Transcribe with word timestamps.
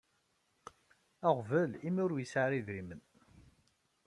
Aɣbel 1.27 1.71
imi 1.87 2.01
ur 2.05 2.11
yesɛi 2.19 2.41
ara 2.43 2.55
idrimen. 2.59 3.01